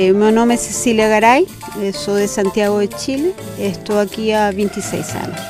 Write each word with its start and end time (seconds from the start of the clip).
Eh, 0.00 0.12
meu 0.12 0.30
nome 0.30 0.54
é 0.54 0.56
Cecília 0.56 1.08
Garay, 1.08 1.44
sou 1.92 2.14
de 2.14 2.28
Santiago 2.28 2.86
de 2.86 3.00
Chile, 3.00 3.34
estou 3.58 3.98
aqui 3.98 4.32
há 4.32 4.48
26 4.52 5.16
anos. 5.16 5.40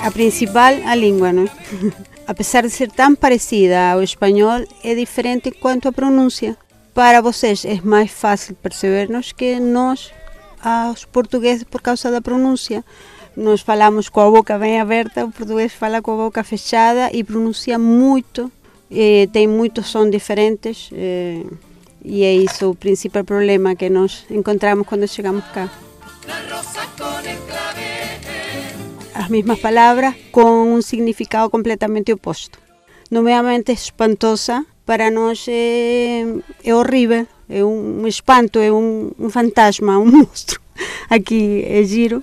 A 0.00 0.10
principal, 0.10 0.74
a 0.86 0.94
língua, 0.96 1.32
não 1.32 1.44
é? 1.44 1.48
Apesar 2.26 2.62
de 2.62 2.70
ser 2.70 2.90
tão 2.90 3.14
parecida 3.14 3.92
ao 3.92 4.02
espanhol, 4.02 4.64
é 4.82 4.96
diferente 4.96 5.52
quanto 5.52 5.86
à 5.86 5.92
pronúncia. 5.92 6.56
Para 6.92 7.20
vocês 7.20 7.64
é 7.64 7.80
mais 7.84 8.10
fácil 8.10 8.56
percebernos 8.56 9.30
que 9.30 9.60
nós, 9.60 10.12
aos 10.60 11.04
portugueses, 11.04 11.62
por 11.62 11.80
causa 11.80 12.10
da 12.10 12.20
pronúncia. 12.20 12.84
Nós 13.36 13.60
falamos 13.60 14.08
com 14.08 14.20
a 14.20 14.28
boca 14.28 14.58
bem 14.58 14.80
aberta, 14.80 15.26
o 15.26 15.30
português 15.30 15.72
fala 15.72 16.02
com 16.02 16.10
a 16.14 16.24
boca 16.24 16.42
fechada 16.42 17.08
e 17.12 17.22
pronuncia 17.22 17.78
muito, 17.78 18.50
eh, 18.90 19.28
tem 19.32 19.46
muitos 19.46 19.86
sons 19.88 20.10
diferentes. 20.10 20.90
Eh, 20.92 21.42
e 22.04 22.22
é 22.22 22.34
isso 22.34 22.70
o 22.70 22.74
principal 22.74 23.24
problema 23.24 23.74
que 23.74 23.88
nós 23.88 24.26
encontramos 24.30 24.86
quando 24.86 25.08
chegamos 25.08 25.44
cá. 25.54 25.70
As 29.14 29.28
mesmas 29.28 29.58
palavras 29.58 30.14
com 30.30 30.74
um 30.74 30.82
significado 30.82 31.48
completamente 31.48 32.12
oposto. 32.12 32.58
Nomeadamente 33.10 33.72
espantosa, 33.72 34.66
para 34.84 35.10
nós 35.10 35.46
é, 35.48 36.24
é 36.62 36.74
horrível, 36.74 37.26
é 37.48 37.64
um, 37.64 38.06
espanto, 38.06 38.58
é 38.58 38.70
um, 38.70 39.12
um 39.18 39.30
fantasma, 39.30 39.98
um 39.98 40.06
monstro. 40.06 40.60
Aqui 41.08 41.64
é 41.66 41.82
giro. 41.84 42.22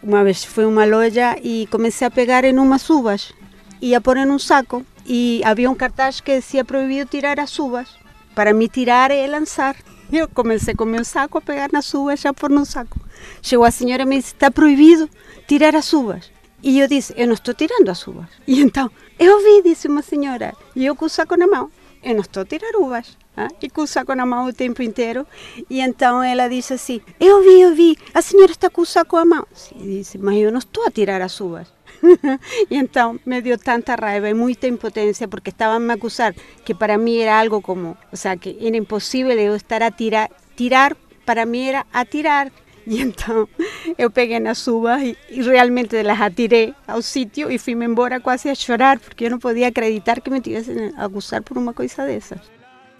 Uma 0.00 0.22
vez 0.22 0.44
fui 0.44 0.64
a 0.64 0.68
uma 0.68 0.84
loja 0.84 1.36
e 1.42 1.66
comecei 1.68 2.06
a 2.06 2.10
pegar 2.10 2.44
em 2.44 2.58
umas 2.58 2.88
uvas 2.88 3.32
e 3.80 3.94
a 3.94 4.00
pôr 4.00 4.18
em 4.18 4.30
um 4.30 4.38
saco 4.38 4.84
e 5.06 5.40
havia 5.44 5.70
um 5.70 5.74
cartaz 5.74 6.20
que 6.20 6.40
dizia 6.40 6.64
proibido 6.64 7.10
tirar 7.10 7.38
as 7.38 7.58
uvas. 7.58 7.88
Para 8.34 8.52
mim 8.52 8.66
tirar 8.66 9.10
é 9.10 9.26
lançar. 9.26 9.76
Eu 10.12 10.28
comecei 10.28 10.74
com 10.74 10.84
o 10.84 10.86
meu 10.86 11.04
saco 11.04 11.38
a 11.38 11.40
pegar 11.40 11.70
nas 11.72 11.92
uvas 11.94 12.20
já 12.20 12.32
pôr 12.32 12.50
no 12.50 12.64
saco. 12.64 12.98
Chegou 13.42 13.64
a 13.64 13.70
senhora 13.70 14.02
e 14.02 14.06
me 14.06 14.16
disse, 14.16 14.34
está 14.34 14.50
proibido 14.50 15.08
tirar 15.46 15.74
as 15.74 15.92
uvas. 15.92 16.30
E 16.62 16.78
eu 16.78 16.88
disse, 16.88 17.12
eu 17.16 17.26
não 17.26 17.34
estou 17.34 17.52
tirando 17.52 17.88
as 17.90 18.06
uvas. 18.06 18.26
E 18.46 18.60
então, 18.60 18.90
eu 19.18 19.42
vi, 19.42 19.62
disse 19.62 19.88
uma 19.88 20.02
senhora, 20.02 20.54
e 20.74 20.84
eu 20.86 20.94
com 20.96 21.04
o 21.04 21.08
saco 21.08 21.36
na 21.36 21.46
mão. 21.46 21.70
Eu 22.02 22.14
não 22.14 22.20
estou 22.20 22.42
a 22.42 22.46
tirar 22.46 22.76
uvas. 22.76 23.16
Ah, 23.36 23.48
e 23.60 23.68
com 23.68 23.82
o 23.82 23.86
saco 23.86 24.14
na 24.14 24.24
mão 24.24 24.46
o 24.46 24.52
tempo 24.52 24.82
inteiro. 24.82 25.26
E 25.68 25.80
então 25.80 26.22
ela 26.22 26.48
disse 26.48 26.74
assim, 26.74 27.00
eu 27.18 27.42
vi, 27.42 27.60
eu 27.60 27.74
vi, 27.74 27.98
a 28.12 28.22
senhora 28.22 28.52
está 28.52 28.70
com 28.70 28.82
o 28.82 28.86
saco 28.86 29.16
na 29.16 29.24
mão. 29.24 29.46
E 29.74 29.98
disse, 29.98 30.18
mas 30.18 30.38
eu 30.38 30.52
não 30.52 30.58
estou 30.58 30.86
a 30.86 30.90
tirar 30.90 31.20
as 31.20 31.40
uvas. 31.40 31.66
e 32.70 32.76
então 32.76 33.18
me 33.24 33.40
dio 33.42 33.58
tanta 33.58 33.94
raiva 33.94 34.28
e 34.28 34.34
muita 34.34 34.66
impotência 34.66 35.28
porque 35.28 35.50
estaban 35.50 35.80
me 35.80 35.92
acusar 35.92 36.34
que 36.64 36.74
para 36.74 36.98
mí 36.98 37.20
era 37.20 37.40
algo 37.40 37.60
como, 37.60 37.96
o 38.12 38.16
sea, 38.16 38.36
que 38.36 38.56
era 38.60 38.76
imposible 38.76 39.40
eu 39.42 39.54
estar 39.54 39.82
a 39.82 39.90
tirar, 39.90 40.30
tirar 40.56 40.96
para 41.24 41.46
mí 41.46 41.68
era 41.68 41.86
atirar. 41.92 42.52
E 42.86 43.00
então 43.06 43.48
eu 43.96 44.10
peguei 44.10 44.40
nas 44.40 44.66
uvas 44.68 45.00
e, 45.02 45.16
e, 45.30 45.42
realmente 45.42 46.02
las 46.02 46.20
atirei 46.20 46.74
ao 46.86 47.00
sítio 47.00 47.50
e 47.50 47.58
fui-me 47.58 47.86
embora 47.86 48.20
quase 48.20 48.50
a 48.50 48.54
chorar 48.54 48.98
porque 48.98 49.24
eu 49.24 49.30
não 49.30 49.38
podia 49.38 49.68
acreditar 49.68 50.20
que 50.20 50.30
me 50.30 50.40
tivessem 50.40 50.92
a 50.96 51.06
acusar 51.06 51.42
por 51.42 51.56
uma 51.56 51.72
coisa 51.72 52.04
dessas. 52.04 52.40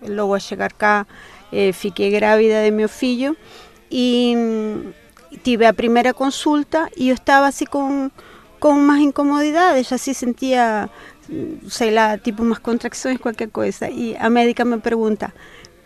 Logo 0.00 0.34
a 0.34 0.38
chegar 0.38 0.72
cá 0.72 1.06
eh, 1.52 1.72
fiquei 1.72 2.10
grávida 2.10 2.64
de 2.64 2.70
meu 2.70 2.88
filho 2.88 3.36
e 3.90 4.34
tive 5.42 5.66
a 5.66 5.72
primeira 5.72 6.14
consulta 6.14 6.90
e 6.96 7.10
eu 7.10 7.14
estava 7.14 7.46
assim 7.46 7.66
com, 7.66 8.10
com 8.64 8.80
más 8.80 8.98
incomodidades, 8.98 9.92
así 9.92 10.14
sentía, 10.14 10.88
sei 11.68 11.90
lá, 11.90 12.16
tipo 12.16 12.42
umas 12.42 12.60
contracções, 12.60 13.20
qualquer 13.20 13.50
coisa. 13.50 13.90
E 13.90 14.16
a 14.18 14.30
médica 14.30 14.64
me 14.64 14.78
pergunta, 14.78 15.34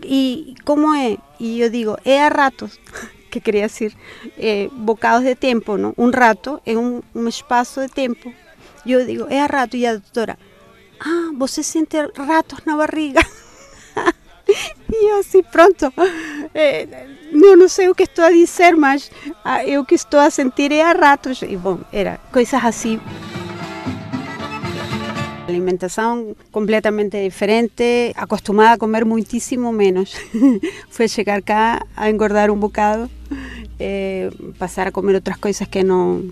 e 0.01 0.55
como 0.65 0.95
é? 0.95 1.19
E 1.41 1.61
eu 1.61 1.71
digo, 1.71 1.97
é 2.05 2.23
a 2.23 2.29
ratos. 2.29 2.79
que 3.33 3.41
queria 3.41 3.67
dizer 3.67 3.93
eh, 4.39 4.69
bocados 4.73 5.25
de 5.25 5.35
tempo, 5.35 5.77
não? 5.77 5.93
Um 5.99 6.11
rato 6.11 6.63
é 6.65 6.79
um, 6.79 7.03
um 7.13 7.27
espaço 7.27 7.81
de 7.81 7.89
tempo. 7.89 8.33
E 8.87 8.93
eu 8.93 9.05
digo, 9.05 9.27
é 9.29 9.43
a 9.43 9.47
rato. 9.47 9.77
E 9.77 9.85
a 9.85 9.95
doutora, 9.95 10.39
ah, 11.01 11.33
você 11.37 11.65
sente 11.65 11.97
ratos 12.15 12.61
na 12.65 12.77
barriga. 12.77 13.21
e 14.89 15.11
eu 15.11 15.19
assim, 15.19 15.43
pronto, 15.43 15.93
eh, 16.55 16.87
não, 17.33 17.57
não 17.57 17.69
sei 17.69 17.89
o 17.89 17.95
que 17.95 18.05
estou 18.05 18.25
a 18.25 18.31
dizer, 18.31 18.77
mas 18.77 19.11
ah, 19.45 19.65
eu 19.65 19.85
que 19.85 19.95
estou 19.95 20.21
a 20.21 20.31
sentir 20.31 20.73
é 20.73 20.83
a 20.83 20.93
ratos. 20.93 21.43
E 21.43 21.57
bom, 21.57 21.79
era 21.93 22.19
coisas 22.33 22.63
assim. 22.65 23.01
Alimentação 25.47 26.37
completamente 26.53 27.23
diferente, 27.23 28.13
acostumada 28.15 28.75
a 28.75 28.79
comer 28.79 29.05
muitíssimo 29.05 29.73
menos. 29.73 30.15
Foi 30.91 31.09
chegar 31.09 31.43
cá 31.43 31.87
a 31.97 32.11
engordar 32.11 32.51
um 32.51 32.59
bocado, 32.59 33.11
eh, 33.81 34.29
passar 34.59 34.89
a 34.89 34.93
comer 34.93 35.15
outras 35.15 35.39
coisas 35.39 35.67
que 35.69 35.83
não, 35.83 36.29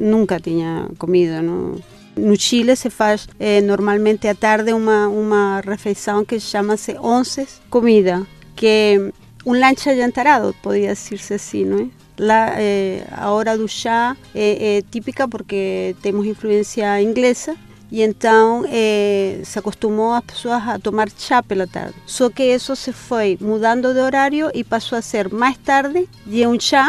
nunca 0.00 0.40
tinha 0.40 0.88
comido. 0.98 1.42
Não. 1.42 1.76
No 2.16 2.36
Chile 2.36 2.76
se 2.76 2.90
faz 2.90 3.26
eh, 3.40 3.62
normalmente 3.62 4.28
à 4.28 4.34
tarde 4.34 4.72
uma, 4.72 5.08
uma 5.08 5.60
refeição 5.60 6.24
que 6.24 6.38
chama-se 6.38 6.92
onces 6.98 7.60
comida, 7.70 8.26
que 8.62 9.12
lanche 9.44 9.90
adiantarado, 9.90 10.54
podia 10.62 10.94
dizer-se 10.94 11.34
assim, 11.34 11.64
não 11.64 11.78
é? 11.80 11.88
Lá, 12.16 12.54
eh, 12.58 13.04
a 13.10 13.32
hora 13.32 13.58
do 13.58 13.66
chá 13.66 14.16
é, 14.32 14.76
é 14.76 14.82
típica 14.82 15.26
porque 15.26 15.96
temos 16.00 16.24
influência 16.24 17.02
inglesa 17.02 17.56
e 17.90 18.02
então 18.02 18.64
eh, 18.68 19.40
se 19.42 19.58
acostumou 19.58 20.12
as 20.12 20.24
pessoas 20.24 20.62
a 20.68 20.78
tomar 20.78 21.08
chá 21.10 21.42
pela 21.42 21.66
tarde. 21.66 21.96
Só 22.06 22.30
que 22.30 22.44
isso 22.44 22.76
se 22.76 22.92
foi 22.92 23.36
mudando 23.40 23.92
de 23.92 23.98
horário 23.98 24.48
e 24.54 24.62
passou 24.62 24.96
a 24.96 25.02
ser 25.02 25.28
mais 25.28 25.56
tarde 25.58 26.08
e 26.24 26.46
um 26.46 26.60
chá 26.60 26.88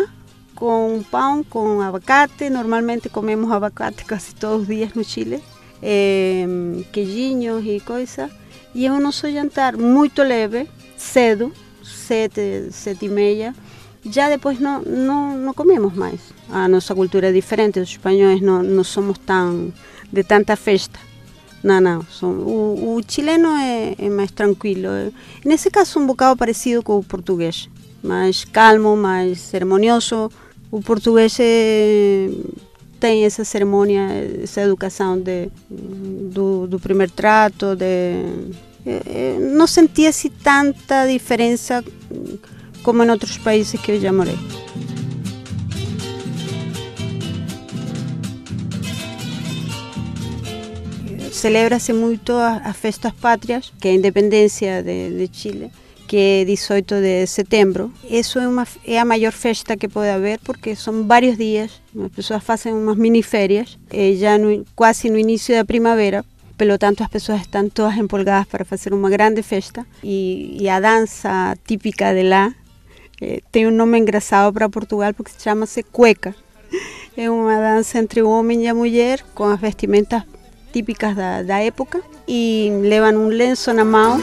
com 0.53 1.03
pão, 1.09 1.44
com 1.44 1.81
abacate. 1.81 2.51
Normalmente 2.51 3.09
comemos 3.09 3.51
abacate 3.51 4.06
quase 4.09 4.35
todos 4.35 4.62
os 4.62 4.67
dias 4.67 4.94
no 4.94 5.03
Chile, 5.03 5.41
eh, 5.81 6.45
queijinhos 6.91 7.66
e 7.66 7.79
coisas. 7.79 8.29
E 8.75 8.85
é 8.85 8.91
um 8.91 9.00
nosso 9.00 9.28
jantar 9.31 9.75
muito 9.75 10.22
leve, 10.22 10.67
cedo, 11.03 11.52
sete, 11.84 12.69
sete 12.72 13.06
e 13.06 13.09
meia. 13.09 13.53
Já 14.06 14.30
depois 14.30 14.59
não, 14.59 14.81
não, 14.81 15.38
não 15.38 15.53
comemos 15.53 15.94
mais. 15.94 16.19
A 16.50 16.68
nossa 16.68 16.94
cultura 16.94 17.30
é 17.30 17.31
diferente, 17.31 17.80
os 17.80 17.90
espanhóis 17.90 18.41
não, 18.41 18.62
não 18.62 18.84
somos 18.84 19.18
tão 19.19 19.72
de 20.12 20.24
tanta 20.24 20.56
festa. 20.56 21.00
Não, 21.63 21.80
não. 21.80 22.03
Som, 22.09 22.31
o, 22.31 22.97
o, 22.97 23.02
chileno 23.08 23.47
é, 23.56 23.96
é, 23.97 24.09
mais 24.09 24.31
tranquilo. 24.31 24.90
Nesse 25.46 25.72
caso, 25.72 26.00
um 26.00 26.06
bocado 26.06 26.38
parecido 26.38 26.84
com 26.84 27.00
o 27.00 27.03
português. 27.03 27.69
Mais 28.03 28.44
calmo, 28.44 28.97
mais 28.97 29.40
cerimônioso. 29.40 30.30
O 30.69 30.81
português 30.81 31.38
é, 31.40 32.30
tem 33.00 33.24
essa 33.24 33.46
cerimônia, 33.46 34.09
essa 34.44 34.62
educação 34.62 35.18
de, 35.18 35.50
do, 35.69 36.68
do 36.68 36.80
primeiro 36.80 37.13
trato. 37.13 37.78
De, 37.78 38.52
é, 38.85 39.38
não 39.39 39.67
sentia-se 39.67 40.29
tanta 40.29 41.07
diferença 41.07 41.83
como 42.83 43.03
em 43.03 43.09
outros 43.09 43.38
países 43.38 43.79
que 43.79 43.91
eu 43.94 43.99
já 43.99 44.11
morei. 44.11 44.38
celebra-se 51.44 51.91
muito 51.91 52.31
as 52.38 52.77
festas 52.77 53.11
pátrias, 53.11 53.73
que 53.81 53.89
é 53.89 53.91
a 53.91 54.81
de, 54.81 55.27
de 55.27 55.29
Chile, 55.38 55.71
que 56.07 56.15
é 56.15 56.45
18 56.45 57.01
de 57.01 57.27
setembro. 57.27 57.91
Isso 58.09 58.39
é, 58.39 58.47
uma, 58.47 58.65
é 58.85 58.97
a 58.97 59.03
maior 59.03 59.33
festa 59.33 59.75
que 59.75 59.89
pode 59.89 60.07
haver, 60.09 60.39
porque 60.39 60.73
são 60.73 61.05
vários 61.05 61.35
dias, 61.38 61.81
as 62.01 62.11
pessoas 62.11 62.41
fazem 62.44 62.73
umas 62.73 62.95
miniférias, 62.95 63.77
eh, 63.89 64.13
já 64.13 64.38
no, 64.38 64.65
no 65.09 65.17
início 65.17 65.53
da 65.53 65.65
primavera, 65.65 66.24
pelo 66.57 66.77
tanto 66.77 67.03
as 67.03 67.09
pessoas 67.09 67.41
estão 67.41 67.69
todas 67.69 67.97
empolgadas 67.97 68.47
para 68.47 68.63
fazer 68.63 68.94
uma 68.94 69.09
grande 69.09 69.41
festa 69.41 69.85
e, 70.03 70.57
e 70.59 70.69
a 70.69 70.79
dança 70.79 71.57
típica 71.65 72.13
de 72.13 72.23
lá 72.23 72.53
eh, 73.21 73.41
tem 73.51 73.67
um 73.67 73.71
nome 73.71 73.97
engraçado 73.97 74.53
para 74.53 74.69
Portugal 74.69 75.13
porque 75.13 75.31
chama-se 75.38 75.83
cueca. 75.83 76.35
É 77.15 77.29
uma 77.31 77.57
dança 77.57 78.00
entre 78.00 78.21
o 78.21 78.29
homem 78.29 78.63
e 78.63 78.67
a 78.67 78.73
mulher 78.73 79.23
com 79.33 79.45
as 79.45 79.59
vestimentas 79.59 80.23
típicas 80.71 81.15
da, 81.15 81.44
da 81.44 81.59
época 81.59 82.01
e 82.27 82.69
levam 82.81 83.25
um 83.25 83.27
lenço 83.27 83.73
na 83.73 83.85
mão. 83.85 84.19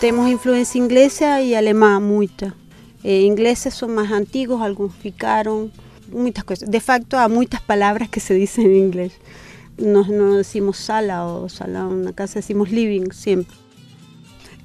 Temos 0.00 0.30
influência 0.30 0.78
inglesa 0.78 1.40
e 1.40 1.56
alemã 1.56 1.98
muita. 1.98 2.54
Eh, 3.02 3.22
ingleses 3.22 3.74
são 3.74 3.88
mais 3.88 4.10
antigos, 4.12 4.60
alguns 4.60 4.94
ficaram, 4.96 5.70
muitas 6.10 6.44
coisas. 6.44 6.68
De 6.68 6.80
facto, 6.80 7.14
há 7.14 7.28
muitas 7.28 7.60
palavras 7.60 8.08
que 8.08 8.20
se 8.20 8.38
dizem 8.38 8.66
em 8.66 8.78
inglês. 8.78 9.12
Nós 9.78 10.08
não 10.08 10.36
decimos 10.36 10.78
sala 10.78 11.24
ou 11.24 11.48
salão 11.48 11.94
na 11.94 12.12
casa, 12.12 12.40
decimos 12.40 12.70
living 12.70 13.12
sempre. 13.12 13.56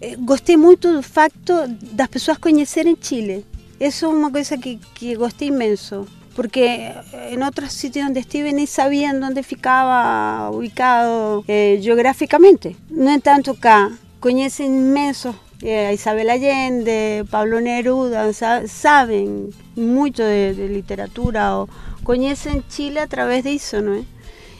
Eh, 0.01 0.15
gostei 0.17 0.57
muito 0.57 0.91
do 0.91 1.03
facto 1.03 1.53
das 1.67 2.07
pessoas 2.07 2.37
conhecerem 2.37 2.97
Chile. 2.99 3.45
Isso 3.79 4.05
é 4.05 4.07
uma 4.09 4.31
coisa 4.31 4.57
que, 4.57 4.79
que 4.95 5.15
gostei 5.15 5.49
imenso 5.49 6.07
porque 6.35 6.93
en 7.29 7.43
otros 7.43 7.73
sitios 7.73 8.05
donde 8.05 8.21
estuve 8.21 8.53
ni 8.53 8.67
sabían 8.67 9.19
dónde 9.19 9.43
ficaba 9.43 10.49
ubicado 10.49 11.43
eh, 11.47 11.79
geográficamente. 11.81 12.75
No 12.89 13.11
en 13.11 13.21
tanto 13.21 13.51
acá, 13.51 13.91
conocen 14.19 14.73
inmensos 14.73 15.35
eh, 15.63 15.91
Isabel 15.93 16.29
Allende, 16.29 17.25
Pablo 17.29 17.61
Neruda, 17.61 18.31
saben 18.33 19.49
mucho 19.75 20.23
de, 20.23 20.53
literatura 20.69 21.57
o 21.57 21.69
conocen 22.03 22.67
Chile 22.67 22.99
a 22.99 23.07
través 23.07 23.45
de 23.45 23.53
eso, 23.53 23.81
¿no? 23.81 24.05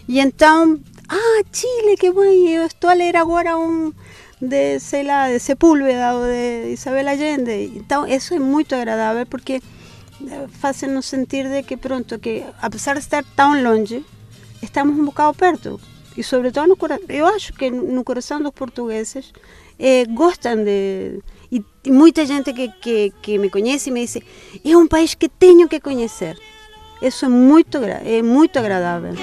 Y 0.08 0.20
entonces, 0.20 0.86
ah, 1.10 1.42
Chile, 1.52 1.96
qué 2.00 2.10
bueno, 2.10 2.64
estoy 2.64 2.92
a 2.92 2.96
leer 2.96 3.18
ahora 3.18 3.58
un 3.58 3.94
de, 4.40 4.80
de 4.80 5.40
Sepúlveda 5.40 6.16
o 6.16 6.22
de 6.22 6.72
Isabel 6.72 7.10
Allende. 7.10 7.66
Entonces, 7.66 8.16
eso 8.16 8.36
es 8.36 8.42
muy 8.42 8.66
agradable 8.72 9.26
porque 9.26 9.62
faz-nos 10.60 11.06
sentir 11.06 11.50
de 11.50 11.64
que 11.64 11.78
pronto 11.78 12.20
que 12.20 12.46
apesar 12.62 12.96
de 12.96 13.02
estar 13.02 13.26
tão 13.36 13.62
longe 13.62 14.04
estamos 14.62 14.98
um 14.98 15.06
bocado 15.06 15.34
perto 15.34 15.80
e 16.16 16.24
sobretudo 16.24 16.68
no 16.68 16.78
eu 17.10 17.26
acho 17.26 17.54
que 17.54 17.70
no 17.70 18.04
coração 18.04 18.42
dos 18.42 18.54
portugueses 18.54 19.34
eh, 19.80 20.06
gostam 20.06 20.64
de 20.64 21.20
e, 21.52 21.64
muita 21.92 22.26
gente 22.26 22.54
que, 22.54 22.70
que, 22.82 23.14
que 23.22 23.38
me 23.38 23.50
conhece 23.50 23.92
me 23.92 24.02
diz 24.02 24.18
é 24.64 24.76
um 24.76 24.88
país 24.88 25.14
que 25.16 25.30
tenho 25.30 25.68
que 25.68 25.80
conhecer 25.80 26.38
isso 27.02 27.26
é 27.26 27.30
muito 27.30 27.78
é 27.84 28.22
muito 28.22 28.58
agradável 28.58 29.14